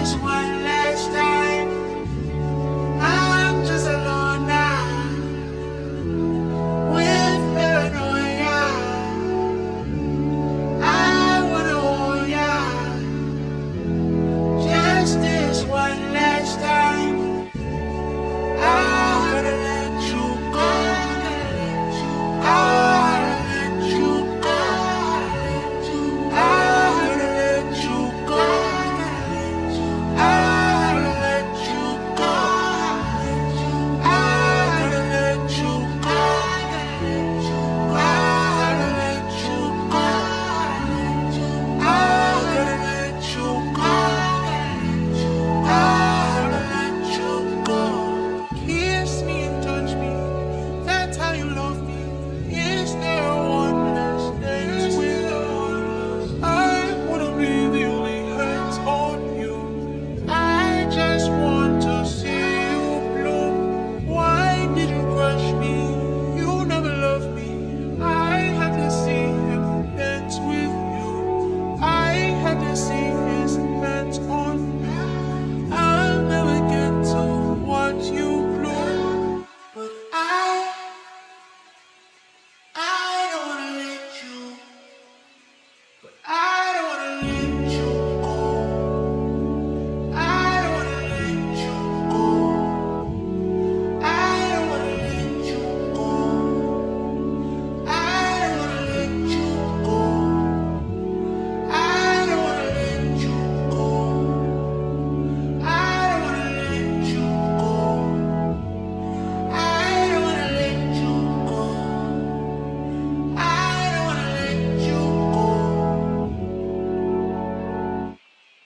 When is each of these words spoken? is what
is 0.00 0.14
what 0.16 0.57